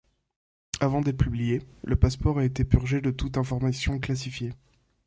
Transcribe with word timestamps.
Avant 0.79 1.01
d'être 1.01 1.23
publié, 1.23 1.61
le 1.83 1.95
rapport 2.01 2.39
a 2.39 2.43
été 2.43 2.63
purgé 2.65 3.01
de 3.01 3.11
toutes 3.11 3.37
informations 3.37 3.99
classifiées. 3.99 4.53